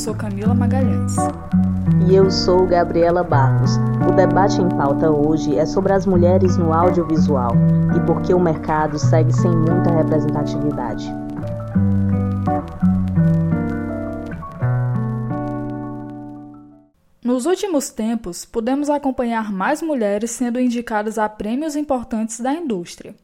[0.00, 1.14] sou Camila Magalhães.
[2.08, 3.72] E eu sou Gabriela Barros.
[4.08, 7.52] O debate em pauta hoje é sobre as mulheres no audiovisual
[7.94, 11.06] e por que o mercado segue sem muita representatividade.
[17.22, 23.14] Nos últimos tempos, podemos acompanhar mais mulheres sendo indicadas a prêmios importantes da indústria.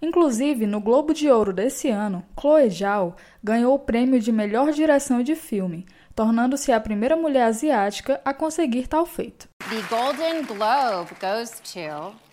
[0.00, 5.22] Inclusive, no Globo de Ouro desse ano, Chloe Zhao ganhou o prêmio de melhor direção
[5.22, 9.48] de filme, tornando-se a primeira mulher asiática a conseguir tal feito.
[9.68, 12.24] The Golden Globe goes to oh.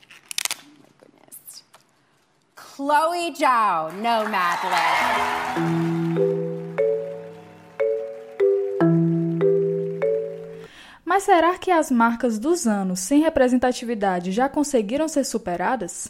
[2.56, 5.42] Chloe Zhao, Nomadland.
[11.04, 16.10] Mas será que as marcas dos anos sem representatividade já conseguiram ser superadas?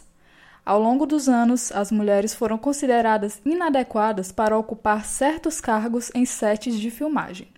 [0.64, 6.78] Ao longo dos anos, as mulheres foram consideradas inadequadas para ocupar certos cargos em sets
[6.78, 7.48] de filmagem.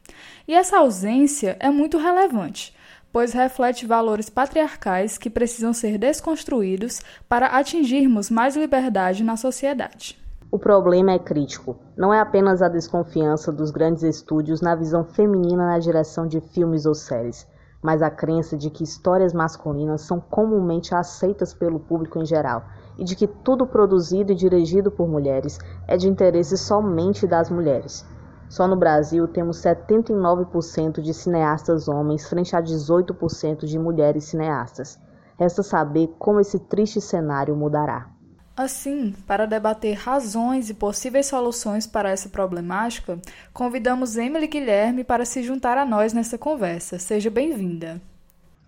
[0.46, 2.74] E essa ausência é muito relevante,
[3.12, 10.18] pois reflete valores patriarcais que precisam ser desconstruídos para atingirmos mais liberdade na sociedade.
[10.50, 11.76] O problema é crítico.
[11.96, 16.86] Não é apenas a desconfiança dos grandes estúdios na visão feminina na direção de filmes
[16.86, 17.46] ou séries,
[17.82, 22.64] mas a crença de que histórias masculinas são comumente aceitas pelo público em geral
[22.96, 28.06] e de que tudo produzido e dirigido por mulheres é de interesse somente das mulheres.
[28.48, 34.98] Só no Brasil temos 79% de cineastas homens frente a 18% de mulheres cineastas.
[35.39, 38.09] Resta saber como esse triste cenário mudará.
[38.56, 43.19] Assim, para debater razões e possíveis soluções para essa problemática,
[43.53, 46.97] convidamos Emily Guilherme para se juntar a nós nessa conversa.
[47.00, 48.00] Seja bem-vinda.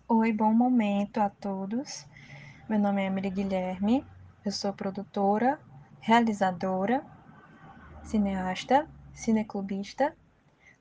[0.08, 2.04] Oi, bom momento a todos.
[2.68, 4.04] Meu nome é Emily Guilherme,
[4.44, 5.56] eu sou produtora,
[6.00, 7.04] realizadora,
[8.02, 10.14] cineasta, cineclubista,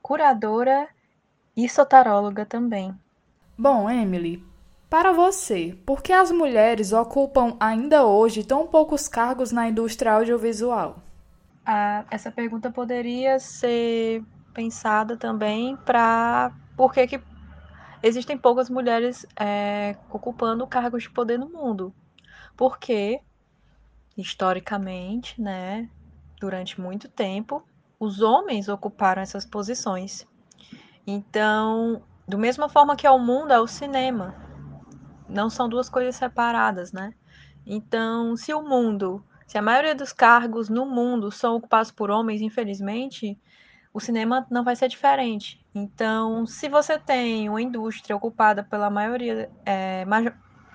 [0.02, 0.88] curadora
[1.56, 2.94] e sotaróloga também.
[3.58, 4.44] Bom, Emily,
[4.90, 11.02] para você, por que as mulheres ocupam ainda hoje tão poucos cargos na indústria audiovisual?
[11.66, 14.24] Ah, essa pergunta poderia ser
[14.54, 17.22] pensada também para por que, que
[18.04, 21.94] existem poucas mulheres é, ocupando cargos de poder no mundo.
[22.56, 23.20] Porque,
[24.16, 25.90] historicamente, né,
[26.40, 27.68] durante muito tempo,
[28.00, 30.28] os homens ocuparam essas posições.
[31.06, 34.46] Então, do mesma forma que é o mundo, é o cinema
[35.28, 37.14] não são duas coisas separadas, né?
[37.66, 42.42] Então, se o mundo, se a maioria dos cargos no mundo são ocupados por homens,
[42.42, 43.40] infelizmente,
[43.94, 45.64] o cinema não vai ser diferente.
[45.74, 50.06] Então, se você tem uma indústria ocupada pela maioria, é,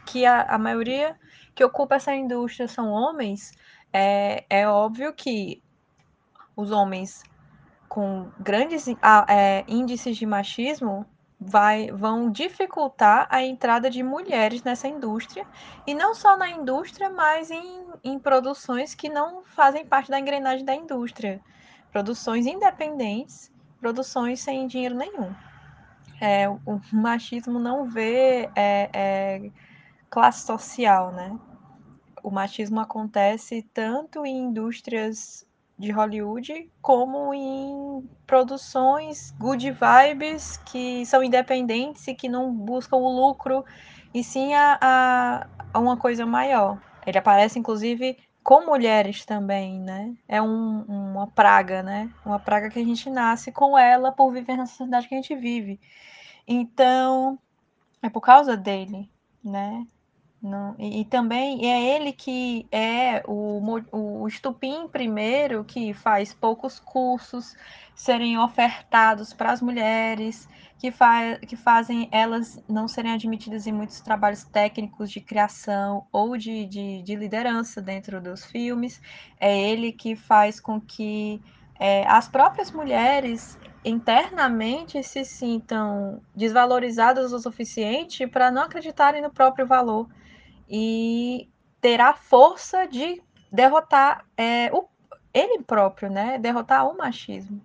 [0.06, 1.16] que a, a, maioria
[1.54, 3.52] que ocupa essa indústria são homens,
[3.92, 5.62] é, é óbvio que
[6.60, 7.22] os homens
[7.88, 8.86] com grandes
[9.28, 11.04] é, índices de machismo
[11.40, 15.46] vai, vão dificultar a entrada de mulheres nessa indústria,
[15.86, 20.64] e não só na indústria, mas em, em produções que não fazem parte da engrenagem
[20.64, 21.40] da indústria.
[21.90, 23.50] Produções independentes,
[23.80, 25.34] produções sem dinheiro nenhum.
[26.20, 29.50] É, o machismo não vê é, é,
[30.10, 31.36] classe social, né?
[32.22, 35.46] O machismo acontece tanto em indústrias
[35.80, 43.08] de Hollywood, como em produções good vibes que são independentes e que não buscam o
[43.08, 43.64] lucro
[44.12, 46.78] e sim a, a, uma coisa maior.
[47.06, 50.14] Ele aparece inclusive com mulheres também, né?
[50.28, 52.10] É um, uma praga, né?
[52.26, 55.34] Uma praga que a gente nasce com ela por viver na sociedade que a gente
[55.34, 55.80] vive.
[56.46, 57.38] Então,
[58.02, 59.10] é por causa dele,
[59.42, 59.86] né?
[60.42, 63.60] Não, e, e, também é ele que é o,
[63.92, 67.54] o estupim primeiro que faz poucos cursos
[67.94, 70.48] serem ofertados para as mulheres,
[70.78, 76.38] que, fa que fazem elas não serem admitidas em muitos trabalhos técnicos de criação ou
[76.38, 78.98] de, de, de liderança dentro dos filmes.
[79.38, 81.42] É ele que faz com que
[81.78, 89.66] é, as próprias mulheres internamente se sintam desvalorizadas o suficiente para não acreditarem no próprio
[89.66, 90.08] valor
[90.70, 91.50] e
[91.80, 93.20] terá força de
[93.50, 94.86] derrotar é, o,
[95.34, 96.38] ele próprio, né?
[96.38, 97.60] Derrotar o machismo.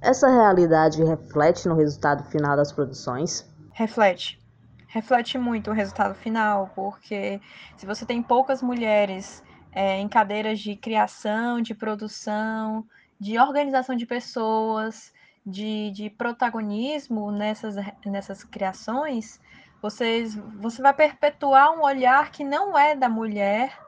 [0.00, 3.50] Essa realidade reflete no resultado final das produções?
[3.72, 4.38] Reflete.
[4.86, 7.40] Reflete muito o resultado final, porque
[7.76, 12.86] se você tem poucas mulheres é, em cadeiras de criação, de produção,
[13.18, 15.12] de organização de pessoas,
[15.44, 17.74] de, de protagonismo nessas,
[18.06, 19.40] nessas criações,
[19.84, 23.78] vocês, você vai perpetuar um olhar que não é da mulher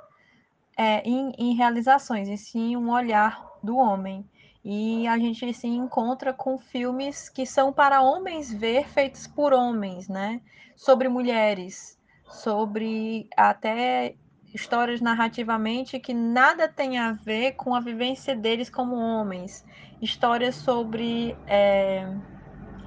[0.77, 4.29] é, em, em realizações, e sim um olhar do homem.
[4.63, 10.07] E a gente se encontra com filmes que são para homens ver, feitos por homens,
[10.07, 10.43] né?
[10.77, 11.99] Sobre mulheres,
[12.29, 14.17] sobre até
[14.53, 19.65] histórias narrativamente que nada tem a ver com a vivência deles como homens.
[20.03, 22.07] Histórias sobre é,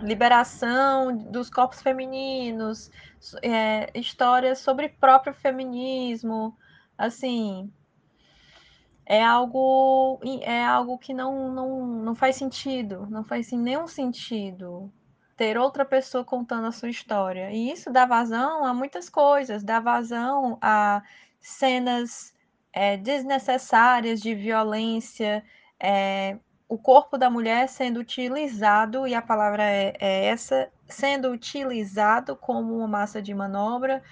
[0.02, 2.92] liberação dos corpos femininos,
[3.42, 6.56] é, histórias sobre próprio feminismo,
[6.98, 7.72] assim,
[9.06, 14.92] é algo é algo que não, não, não faz sentido, não faz assim, nenhum sentido
[15.36, 17.52] ter outra pessoa contando a sua história.
[17.52, 21.02] E isso dá vazão a muitas coisas, dá vazão a
[21.40, 22.34] cenas
[22.74, 25.44] é, desnecessárias de violência,
[25.80, 26.38] é,
[26.70, 32.78] o corpo da mulher sendo utilizado, e a palavra é, é essa, sendo utilizado como
[32.78, 34.04] uma massa de manobra,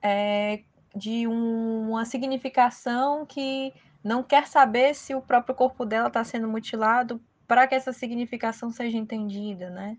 [0.00, 0.62] é,
[0.94, 3.74] de um, uma significação que
[4.04, 8.70] não quer saber se o próprio corpo dela está sendo mutilado para que essa significação
[8.70, 9.98] seja entendida, né?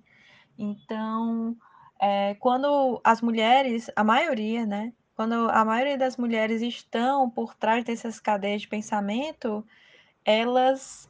[0.57, 1.57] Então,
[1.99, 4.93] é, quando as mulheres, a maioria, né?
[5.13, 9.65] Quando a maioria das mulheres estão por trás dessas cadeias de pensamento,
[10.23, 11.09] elas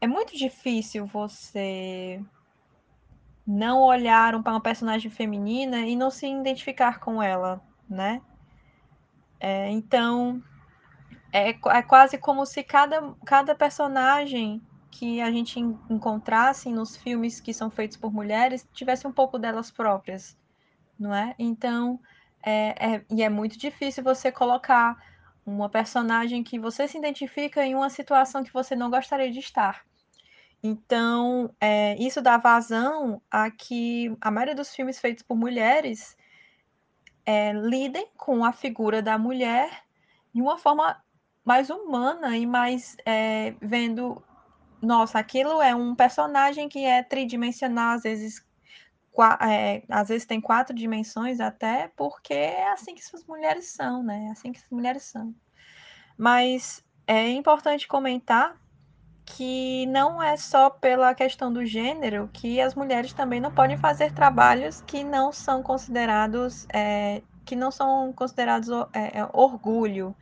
[0.00, 2.20] é muito difícil você
[3.46, 8.20] não olhar para uma personagem feminina e não se identificar com ela, né?
[9.38, 10.42] É, então,
[11.32, 14.60] é, é quase como se cada, cada personagem
[14.90, 15.60] que a gente
[15.90, 20.36] encontrasse nos filmes que são feitos por mulheres tivesse um pouco delas próprias,
[20.98, 21.34] não é?
[21.38, 22.00] Então,
[22.42, 24.96] é, é, e é muito difícil você colocar
[25.46, 29.86] uma personagem que você se identifica em uma situação que você não gostaria de estar.
[30.62, 36.16] Então, é, isso dá vazão a que a maioria dos filmes feitos por mulheres
[37.24, 39.84] é, lidem com a figura da mulher
[40.34, 41.00] de uma forma
[41.44, 44.22] mais humana e mais é, vendo,
[44.82, 48.45] nossa, aquilo é um personagem que é tridimensional, às vezes,
[49.22, 54.26] é, às vezes tem quatro dimensões até, porque é assim que as mulheres são, né?
[54.28, 55.34] É assim que as mulheres são.
[56.18, 58.56] Mas é importante comentar
[59.26, 64.12] que não é só pela questão do gênero que as mulheres também não podem fazer
[64.12, 70.14] trabalhos que não são considerados é, que não são considerados é, é, orgulho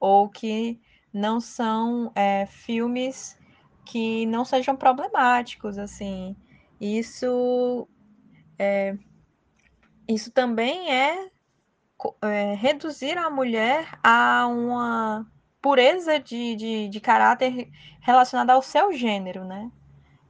[0.00, 0.80] ou que
[1.12, 3.38] não são é, filmes
[3.84, 6.34] que não sejam problemáticos assim
[6.80, 7.88] isso
[8.58, 8.96] é,
[10.08, 11.30] isso também é,
[12.22, 15.26] é reduzir a mulher a uma
[15.60, 17.68] pureza de, de, de caráter
[18.00, 19.70] relacionada ao seu gênero, né?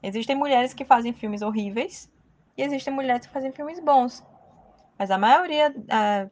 [0.02, 2.10] Existem mulheres que fazem filmes horríveis
[2.56, 4.24] e existem mulheres que fazem filmes bons.
[4.98, 5.72] Mas a maioria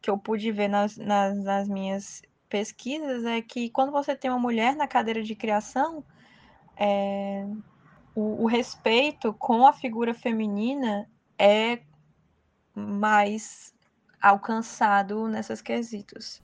[0.03, 4.41] que eu pude ver nas, nas, nas, minhas pesquisas é que quando você tem uma
[4.41, 6.03] mulher na cadeira de criação,
[6.77, 7.47] é,
[8.15, 11.09] o, o respeito com a figura feminina
[11.39, 11.79] é
[12.77, 13.75] mais
[14.21, 16.43] alcançado nessas quesitos.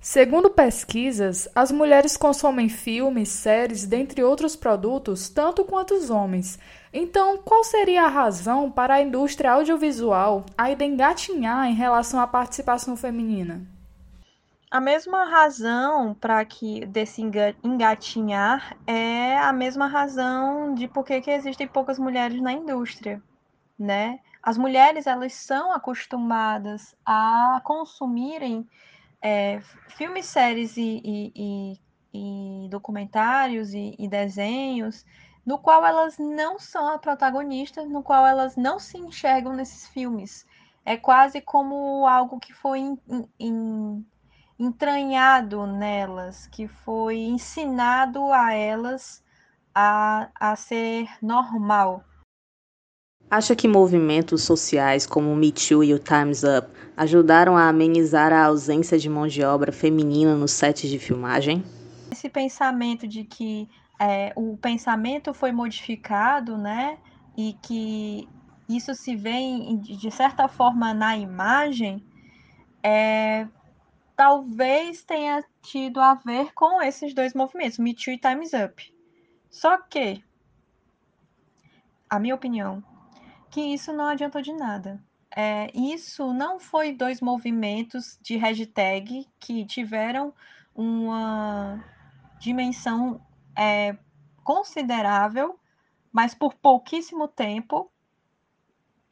[0.00, 6.58] Segundo pesquisas, as mulheres consomem filmes, séries, dentre outros produtos, tanto quanto os homens.
[6.92, 12.94] Então, qual seria a razão para a indústria audiovisual ainda engatinhar em relação à participação
[12.98, 13.66] feminina?
[14.70, 17.22] A mesma razão para que desse
[17.62, 23.22] engatinhar é a mesma razão de por que existem poucas mulheres na indústria,
[23.78, 24.18] né?
[24.44, 28.68] As mulheres elas são acostumadas a consumirem
[29.22, 29.62] é,
[29.96, 31.32] filmes, séries e, e,
[32.12, 35.06] e, e documentários e, desenhos,
[35.46, 40.46] no qual elas não são a protagonista, no qual elas não se enxergam nesses filmes.
[40.84, 42.98] É quase como algo que foi in,
[43.40, 44.06] in,
[44.58, 49.24] entranhado nelas, que foi ensinado a elas
[49.74, 52.04] a, a ser normal.
[53.30, 58.32] Acha que movimentos sociais como o Me Too e o Time's Up ajudaram a amenizar
[58.32, 61.64] a ausência de mão de obra feminina nos sets de filmagem?
[62.12, 66.98] Esse pensamento de que é, o pensamento foi modificado, né,
[67.36, 68.28] e que
[68.68, 69.40] isso se vê
[69.80, 72.04] de certa forma na imagem,
[72.82, 73.48] é,
[74.16, 78.94] talvez tenha tido a ver com esses dois movimentos, Me Too e Time's Up.
[79.50, 80.22] Só que,
[82.08, 82.82] a minha opinião,
[83.54, 85.00] que isso não adiantou de nada.
[85.30, 90.34] É, isso não foi dois movimentos de hashtag que tiveram
[90.74, 91.84] uma
[92.40, 93.24] dimensão
[93.56, 93.96] é,
[94.42, 95.56] considerável,
[96.12, 97.88] mas por pouquíssimo tempo,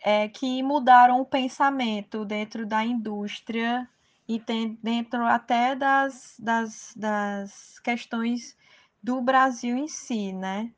[0.02, 3.88] é, que mudaram o pensamento dentro da indústria
[4.26, 8.56] e tem, dentro até das, das, das questões
[9.00, 10.72] do Brasil em si, né?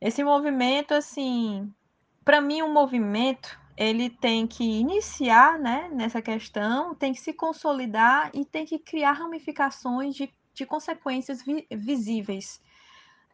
[0.00, 1.74] Esse movimento, assim,
[2.30, 8.30] para mim, um movimento ele tem que iniciar né, nessa questão, tem que se consolidar
[8.32, 12.62] e tem que criar ramificações de, de consequências vi, visíveis.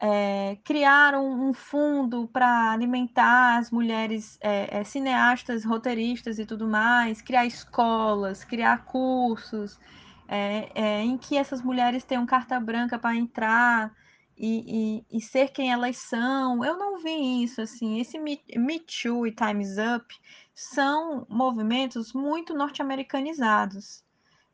[0.01, 6.67] É, criar um, um fundo para alimentar as mulheres é, é, cineastas, roteiristas e tudo
[6.67, 9.79] mais, criar escolas, criar cursos
[10.27, 13.93] é, é, em que essas mulheres tenham carta branca para entrar
[14.37, 16.63] e, e, e, ser quem elas são.
[16.63, 17.99] Eu não vi isso, assim.
[17.99, 20.15] Esse Me, Me Too e Time's Up
[20.53, 24.03] são movimentos muito norte-americanizados,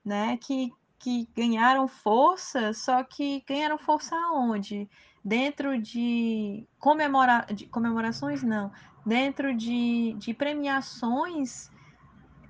[0.04, 0.38] né?
[0.38, 4.90] Que, que ganharam força, só que ganharam força aonde?
[5.24, 8.72] Dentro de, comemora, de comemorações, não.
[9.06, 11.70] Dentro de, de premiações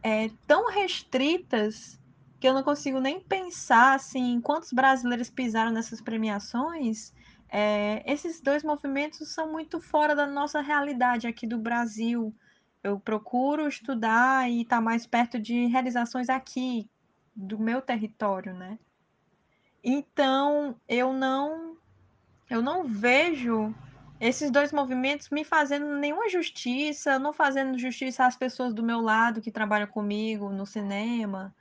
[0.04, 2.00] é, tão restritas
[2.40, 7.14] que eu não consigo nem pensar assim quantos brasileiros pisaram nessas premiações
[7.56, 12.36] é, esses dois movimentos são muito fora da nossa realidade aqui do Brasil.
[12.84, 16.90] Eu procuro estudar e estar tá mais perto de realizações aqui,
[17.36, 18.80] do meu território, né?
[19.84, 21.78] Então, eu não
[22.50, 23.72] eu não vejo
[24.20, 29.42] esses dois movimentos me fazendo nenhuma justiça, não fazendo justiça às pessoas do meu lado
[29.42, 31.54] que trabalham comigo no cinema,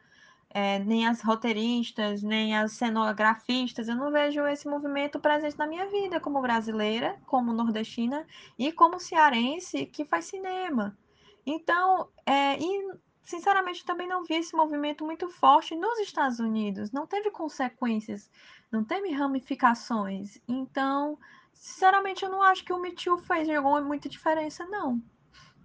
[0.55, 3.89] é, nem as roteiristas, nem as cenografistas.
[3.89, 8.27] Eu não vejo esse movimento presente na minha vida como brasileira, como nordestina
[8.59, 10.97] e como cearense que faz cinema.
[11.47, 12.93] Então, é, e
[13.25, 16.93] sinceramente também não vi esse movimento muito forte nos Estados Unidos.
[16.93, 18.31] Não teve consequências,
[18.71, 20.39] não teve ramificações.
[20.47, 21.19] Então,
[21.55, 23.49] sinceramente, eu não acho que o Me Too fez
[23.85, 25.01] muita diferença, não.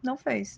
[0.01, 0.55] Não fez.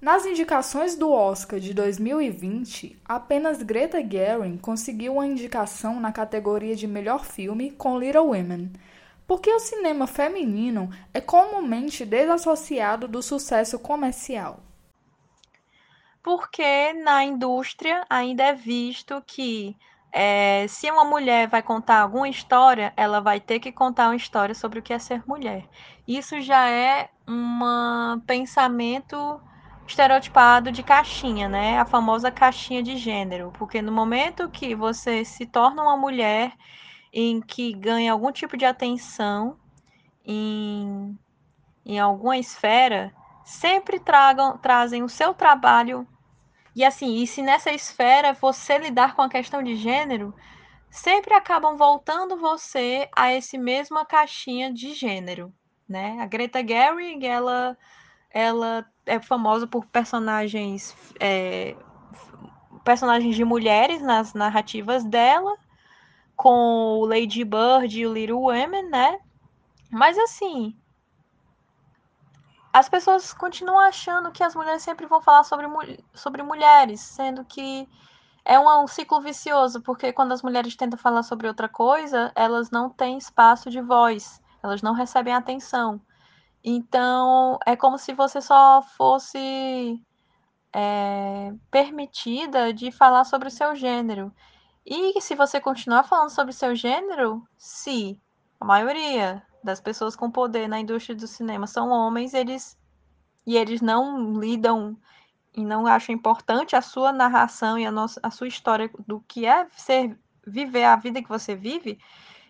[0.00, 6.86] Nas indicações do Oscar de 2020, apenas Greta Gerwig conseguiu uma indicação na categoria de
[6.86, 8.72] melhor filme com Little Women.
[9.26, 14.60] Porque o cinema feminino é comumente desassociado do sucesso comercial.
[16.22, 19.76] Porque na indústria ainda é visto que
[20.12, 24.54] é, se uma mulher vai contar alguma história, ela vai ter que contar uma história
[24.54, 25.68] sobre o que é ser mulher.
[26.06, 29.40] Isso já é um pensamento
[29.88, 31.78] estereotipado de caixinha, né?
[31.78, 36.52] A famosa caixinha de gênero, porque no momento que você se torna uma mulher
[37.12, 39.58] em que ganha algum tipo de atenção
[40.24, 41.18] em,
[41.84, 43.12] em alguma esfera,
[43.44, 46.06] sempre tragam, trazem o seu trabalho
[46.78, 50.32] e assim, e se nessa esfera você lidar com a questão de gênero,
[50.88, 55.52] sempre acabam voltando você a esse mesma caixinha de gênero,
[55.88, 56.18] né?
[56.20, 57.76] A Greta Gerwig, ela
[58.30, 61.76] ela é famosa por personagens é,
[62.84, 65.56] personagens de mulheres nas narrativas dela,
[66.36, 69.18] com o Lady Bird e o Little Women, né?
[69.90, 70.76] Mas assim,
[72.72, 75.66] as pessoas continuam achando que as mulheres sempre vão falar sobre,
[76.14, 77.88] sobre mulheres, sendo que
[78.44, 82.70] é um, um ciclo vicioso, porque quando as mulheres tentam falar sobre outra coisa, elas
[82.70, 86.00] não têm espaço de voz, elas não recebem atenção.
[86.62, 90.02] Então, é como se você só fosse
[90.72, 94.32] é, permitida de falar sobre o seu gênero.
[94.84, 98.20] E se você continuar falando sobre o seu gênero, se
[98.60, 102.78] a maioria das pessoas com poder na indústria do cinema são homens, eles
[103.46, 104.96] e eles não lidam
[105.54, 109.46] e não acham importante a sua narração e a, nossa, a sua história do que
[109.46, 111.98] é ser viver a vida que você vive,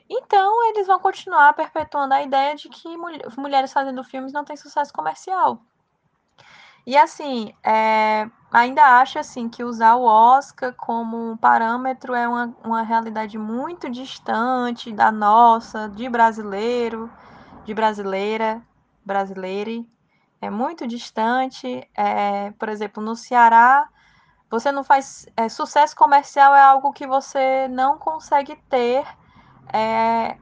[0.09, 2.89] então, eles vão continuar perpetuando a ideia de que
[3.37, 5.61] mulheres fazendo filmes não têm sucesso comercial.
[6.87, 12.83] E assim, é, ainda acho assim que usar o Oscar como parâmetro é uma, uma
[12.83, 17.11] realidade muito distante da nossa, de brasileiro,
[17.67, 18.63] de brasileira,
[19.05, 19.87] brasileire.
[20.41, 21.87] É muito distante.
[21.95, 23.87] É, por exemplo, no Ceará,
[24.51, 25.27] você não faz.
[25.37, 29.05] É, sucesso comercial é algo que você não consegue ter
[29.73, 30.39] é,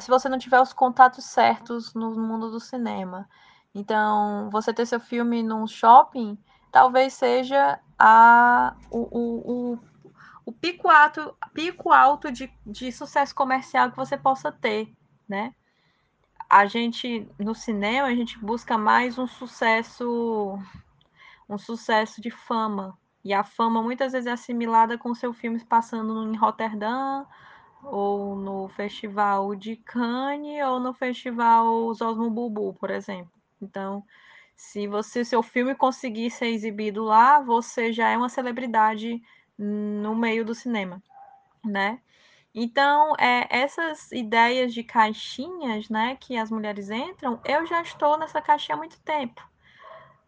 [0.00, 3.28] se você não tiver os contatos certos no mundo do cinema.
[3.74, 6.38] Então, você ter seu filme num shopping
[6.70, 9.78] talvez seja a, o, o, o,
[10.46, 14.90] o pico alto, pico alto de, de sucesso comercial que você possa ter,
[15.28, 15.54] né?
[16.48, 20.58] A gente, no cinema, a gente busca mais um sucesso,
[21.48, 26.32] um sucesso de fama, e a fama muitas vezes é assimilada com seu filme passando
[26.32, 27.24] em Roterdã,
[27.82, 33.32] ou no Festival de Cannes, ou no Festival Osmo Bubu, por exemplo.
[33.60, 34.04] Então,
[34.56, 39.22] se você seu filme conseguir ser exibido lá, você já é uma celebridade
[39.58, 41.02] no meio do cinema,
[41.64, 42.00] né?
[42.54, 48.42] Então, é, essas ideias de caixinhas, né, que as mulheres entram, eu já estou nessa
[48.42, 49.42] caixinha há muito tempo.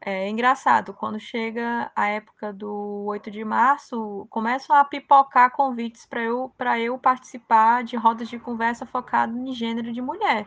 [0.06, 6.22] É engraçado, quando chega a época do 8 de março, começam a pipocar convites para
[6.22, 10.46] eu, eu participar de rodas de conversa focadas em gênero de mulher.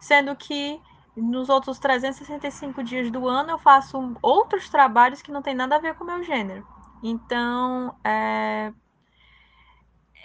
[0.00, 0.80] Sendo que
[1.14, 5.80] nos outros 365 dias do ano eu faço outros trabalhos que não tem nada a
[5.80, 6.66] ver com o meu gênero.
[7.02, 8.72] Então, é,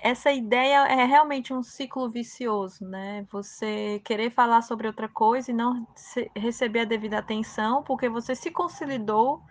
[0.02, 3.26] essa ideia é realmente um ciclo vicioso, né?
[3.32, 5.88] Você querer falar sobre outra coisa e não
[6.36, 9.42] receber a devida atenção, porque você se consolidou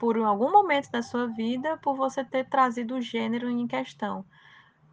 [0.00, 4.24] por algum momento da sua vida por você ter trazido o gênero em questão.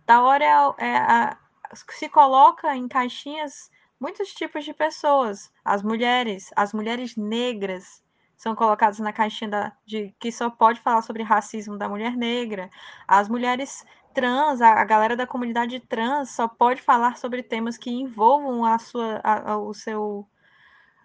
[0.06, 0.46] Da hora
[0.78, 1.38] é, é a,
[1.74, 5.52] se coloca em caixinhas muitos tipos de pessoas.
[5.66, 8.04] As mulheres, as mulheres negras
[8.38, 12.70] são colocadas na caixinha da, de que só pode falar sobre racismo da mulher negra.
[13.08, 13.84] As mulheres
[14.14, 18.78] trans, a, a galera da comunidade trans só pode falar sobre temas que envolvam a
[18.80, 20.28] sua, a, a, o seu,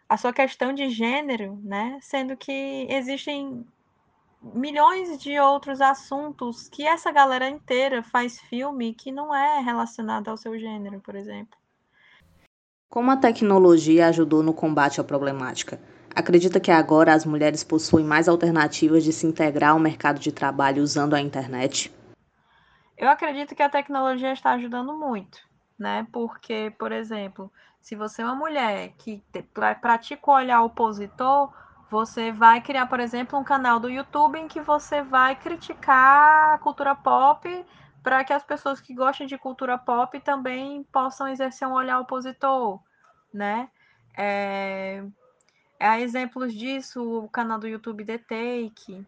[0.09, 1.99] a sua questão de gênero, né?
[2.01, 3.67] Sendo que existem
[4.43, 10.37] milhões de outros assuntos que essa galera inteira faz filme que não é relacionado ao
[10.37, 11.57] seu gênero, por exemplo.
[12.91, 15.81] Como a tecnologia ajudou no combate à problemática?
[16.15, 20.83] Acredita que agora as mulheres possuem mais alternativas de se integrar ao mercado de trabalho
[20.83, 21.91] usando a internet?
[23.03, 25.41] Eu acredito que a tecnologia está ajudando muito,
[25.77, 26.07] né?
[26.13, 29.21] Porque, por exemplo, se você é uma mulher que
[29.81, 31.53] pratica o olhar opositor,
[31.91, 36.59] você vai criar, por exemplo, um canal do YouTube em que você vai criticar a
[36.59, 37.67] cultura pop
[38.05, 42.79] para que as pessoas que gostam de cultura pop também possam exercer um olhar opositor,
[43.35, 43.69] né?
[44.17, 45.03] É...
[45.81, 49.05] Há exemplos disso, o canal do YouTube The Take,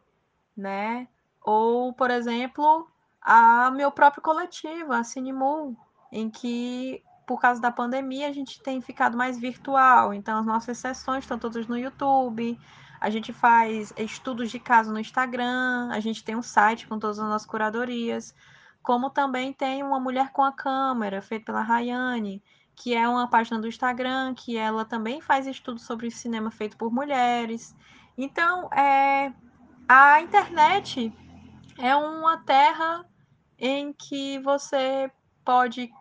[0.57, 1.07] né?
[1.41, 2.89] Ou, por exemplo,
[3.25, 5.77] a meu próprio coletivo, a Cinemul,
[6.13, 10.13] em que, por causa da pandemia, a gente tem ficado mais virtual.
[10.13, 12.59] Então, as nossas sessões estão todas no YouTube,
[13.01, 17.19] a gente faz estudos de caso no Instagram, a gente tem um site com todas
[17.19, 18.35] as nossas curadorias,
[18.83, 22.43] como também tem uma Mulher com a Câmera, feita pela Rayane,
[22.77, 26.93] que é uma página do Instagram, que ela também faz estudos sobre cinema feito por
[26.93, 27.75] mulheres.
[28.19, 29.33] Então, é,
[29.89, 31.13] a internet
[31.79, 33.07] é uma terra
[33.59, 35.11] em que você
[35.45, 35.93] pode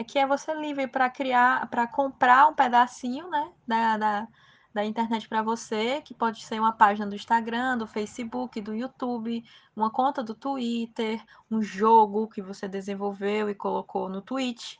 [0.00, 4.28] é que é você livre para criar, para comprar um pedacinho, né, da, da,
[4.72, 9.44] da internet para você, que pode ser uma página do Instagram, do Facebook, do YouTube,
[9.76, 14.76] uma conta do Twitter, um jogo que você desenvolveu e colocou no Twitch.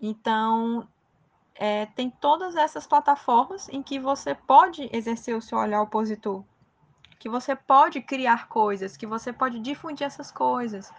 [0.00, 0.88] Então,
[1.54, 6.42] é, tem todas essas plataformas em que você pode exercer o seu olhar opositor,
[7.20, 10.92] que você pode criar coisas, que você pode difundir essas coisas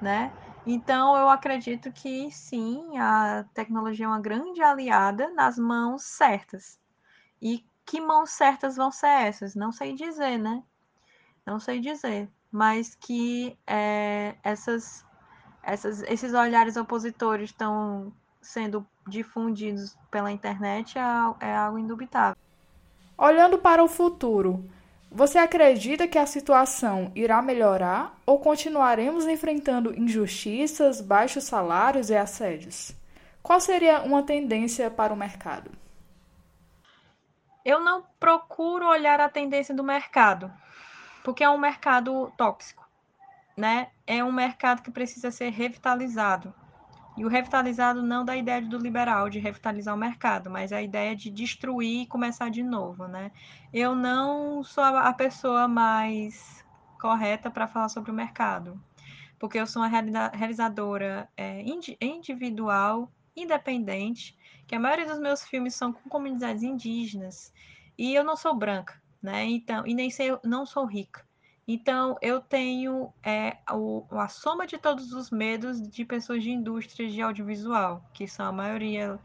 [0.00, 0.32] né?
[0.66, 6.78] Então, eu acredito que sim, a tecnologia é uma grande aliada nas mãos certas.
[7.40, 9.54] E que mãos certas vão ser essas?
[9.54, 10.62] Não sei dizer, né?
[11.44, 12.30] Não sei dizer.
[12.50, 15.04] Mas que é, essas,
[15.62, 21.02] essas, esses olhares opositores estão sendo difundidos pela internet é,
[21.40, 22.36] é algo indubitável.
[23.18, 24.64] Olhando para o futuro,
[25.14, 32.92] você acredita que a situação irá melhorar ou continuaremos enfrentando injustiças, baixos salários e assédios?
[33.40, 35.70] Qual seria uma tendência para o mercado?
[37.64, 40.52] Eu não procuro olhar a tendência do mercado,
[41.22, 42.84] porque é um mercado tóxico,
[43.56, 43.92] né?
[44.04, 46.52] É um mercado que precisa ser revitalizado.
[47.16, 51.14] E o revitalizado não da ideia do liberal de revitalizar o mercado, mas a ideia
[51.14, 53.30] de destruir e começar de novo, né?
[53.72, 56.64] Eu não sou a pessoa mais
[56.98, 58.80] correta para falar sobre o mercado,
[59.38, 59.88] porque eu sou uma
[60.32, 61.62] realizadora é,
[62.00, 67.52] individual, independente, que a maioria dos meus filmes são com comunidades indígenas
[67.96, 69.44] e eu não sou branca, né?
[69.44, 71.24] Então, e nem sei, não sou rica.
[71.66, 77.12] Então, eu tenho é, o, a soma de todos os medos de pessoas de indústrias
[77.12, 79.18] de audiovisual, que são a maioria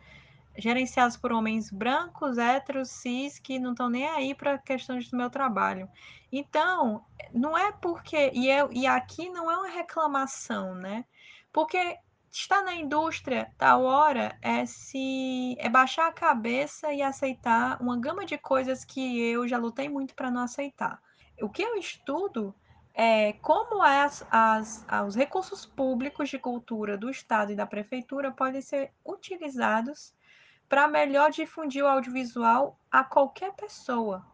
[0.57, 5.29] gerenciados por homens brancos, héteros, cis, que não estão nem aí para questões do meu
[5.29, 5.89] trabalho.
[6.31, 8.31] Então, não é porque.
[8.33, 11.03] E, eu, e aqui não é uma reclamação, né?
[11.51, 11.97] Porque
[12.31, 18.25] estar na indústria, tal hora, é se é baixar a cabeça e aceitar uma gama
[18.25, 21.01] de coisas que eu já lutei muito para não aceitar
[21.41, 22.53] o que eu estudo
[22.93, 28.61] é como as, as, os recursos públicos de cultura do Estado e da Prefeitura podem
[28.61, 30.13] ser utilizados
[30.67, 34.25] para melhor difundir o audiovisual a qualquer pessoa,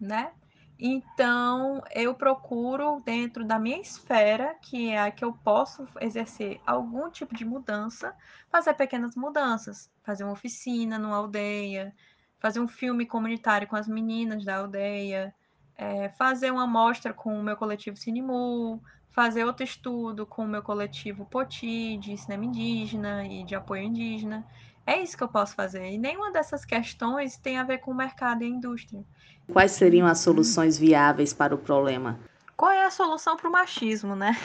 [0.00, 0.32] né?
[0.78, 7.08] Então, eu procuro, dentro da minha esfera, que é a que eu posso exercer algum
[7.10, 8.14] tipo de mudança,
[8.50, 9.90] fazer pequenas mudanças.
[10.02, 11.94] Fazer uma oficina numa aldeia,
[12.38, 15.34] fazer um filme comunitário com as meninas da aldeia,
[15.76, 20.62] é, fazer uma mostra com o meu coletivo Cinemu, fazer outro estudo com o meu
[20.62, 24.46] coletivo Poti, de cinema indígena e de apoio indígena.
[24.86, 25.90] É isso que eu posso fazer.
[25.90, 29.04] E nenhuma dessas questões tem a ver com o mercado e a indústria.
[29.52, 32.20] Quais seriam as soluções viáveis para o problema?
[32.56, 34.36] Qual é a solução para o machismo, né?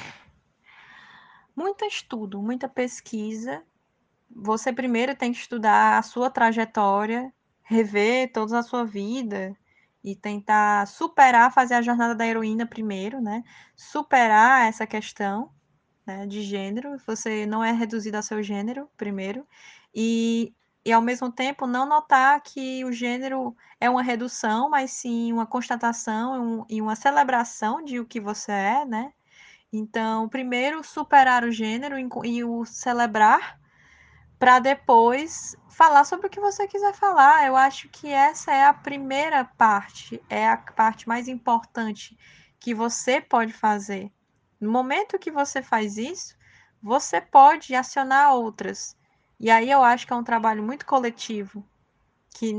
[1.55, 3.61] Muito estudo, muita pesquisa.
[4.33, 9.55] Você primeiro tem que estudar a sua trajetória, rever toda a sua vida
[10.03, 13.43] e tentar superar, fazer a jornada da heroína primeiro, né?
[13.75, 15.51] Superar essa questão
[16.05, 16.97] né, de gênero.
[17.05, 19.45] Você não é reduzido ao seu gênero primeiro
[19.93, 20.53] e,
[20.85, 25.45] e ao mesmo tempo não notar que o gênero é uma redução, mas sim uma
[25.45, 29.13] constatação e uma celebração de o que você é, né?
[29.71, 33.60] Então, primeiro superar o gênero e o celebrar
[34.41, 37.45] para depois falar sobre o que você quiser falar.
[37.45, 42.17] Eu acho que essa é a primeira parte, é a parte mais importante
[42.59, 44.11] que você pode fazer.
[44.59, 46.35] No momento que você faz isso,
[46.81, 48.97] você pode acionar outras.
[49.39, 51.63] E aí eu acho que é um trabalho muito coletivo,
[52.33, 52.51] que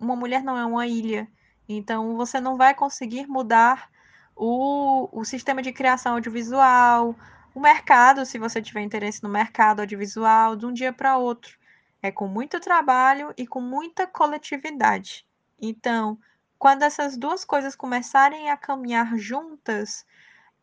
[0.00, 1.28] uma mulher não é uma ilha,
[1.68, 3.90] então você não vai conseguir mudar
[4.34, 7.14] o, o sistema de criação audiovisual,
[7.54, 11.58] o mercado, se você tiver interesse no mercado audiovisual, de um dia para outro.
[12.02, 15.26] É com muito trabalho e com muita coletividade.
[15.60, 16.18] Então,
[16.58, 20.06] quando essas duas coisas começarem a caminhar juntas,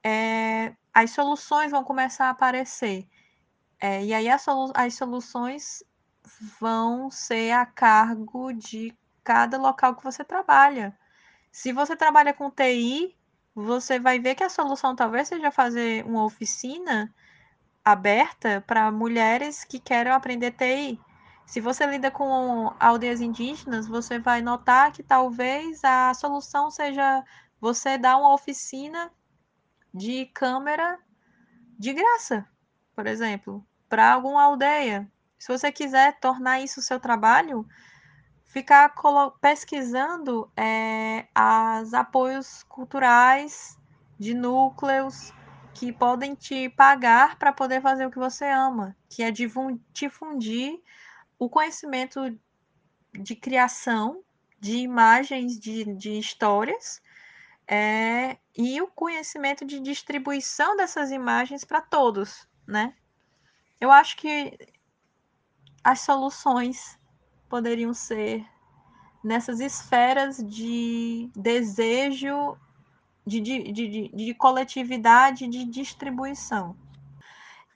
[0.04, 3.08] é, as soluções vão começar a aparecer.
[3.80, 5.84] É, e aí as, solu as soluções
[6.60, 10.98] vão ser a cargo de cada local que você trabalha.
[11.52, 13.17] Se você trabalha com TI,
[13.64, 17.14] você vai ver que a solução talvez seja fazer uma oficina
[17.84, 21.00] aberta para mulheres que querem aprender TI.
[21.46, 27.24] Se você lida com aldeias indígenas, você vai notar que talvez a solução seja
[27.60, 29.12] você dar uma oficina
[29.94, 31.00] de câmera
[31.80, 32.48] de graça
[32.98, 35.08] por exemplo, para alguma aldeia.
[35.38, 37.64] Se você quiser tornar isso seu trabalho,
[38.58, 38.92] ficar
[39.40, 43.78] pesquisando é, as apoios culturais
[44.18, 45.32] de núcleos
[45.76, 50.82] que podem te pagar para poder fazer o que você ama, que é difundir
[51.38, 52.36] o conhecimento
[53.14, 54.24] de criação
[54.60, 57.00] de imagens, de, de histórias,
[57.68, 62.96] é, e o conhecimento de distribuição dessas imagens para todos, né?
[63.80, 64.58] Eu acho que
[65.84, 66.98] as soluções
[67.50, 68.46] poderiam ser
[69.24, 72.58] nessas esferas de desejo,
[73.26, 76.76] de, de, de, de coletividade, de distribuição.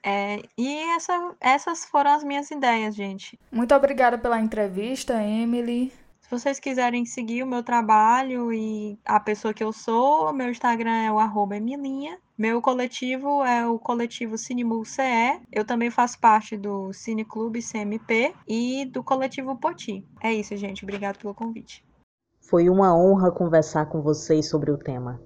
[0.04, 3.38] É, e essa, essas foram as minhas ideias, gente.
[3.50, 5.92] Muito obrigada pela entrevista, Emily
[6.32, 11.12] vocês quiserem seguir o meu trabalho e a pessoa que eu sou, meu Instagram é
[11.12, 12.16] o arroba Emilinha.
[12.38, 15.42] Meu coletivo é o coletivo Cinemul CE.
[15.52, 20.02] Eu também faço parte do Cineclube CMP e do coletivo Poti.
[20.22, 20.84] É isso, gente.
[20.84, 21.84] Obrigado pelo convite.
[22.40, 25.20] Foi uma honra conversar com vocês sobre o tema.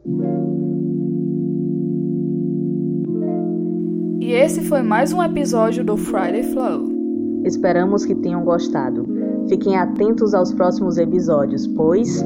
[4.21, 6.89] E esse foi mais um episódio do Friday Flow.
[7.45, 9.16] Esperamos que tenham gostado.
[9.49, 12.25] Fiquem atentos aos próximos episódios, pois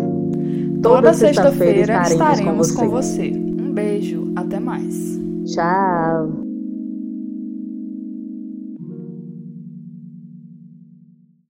[0.82, 3.30] toda, sexta-feira estaremos, estaremos com, você.
[3.30, 3.62] com você.
[3.62, 5.20] Um beijo, até mais.
[5.44, 6.49] Tchau.